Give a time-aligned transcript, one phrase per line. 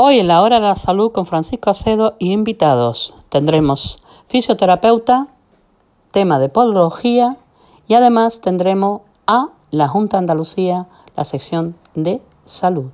[0.00, 5.26] Hoy en la hora de la salud con Francisco Acedo y invitados tendremos fisioterapeuta,
[6.12, 7.36] tema de podología
[7.88, 12.92] y además tendremos a la Junta de Andalucía, la sección de salud.